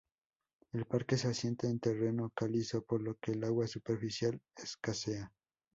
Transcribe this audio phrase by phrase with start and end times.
[0.73, 5.31] El parque se asienta en terreno calizo, por lo que el agua superficial escasea.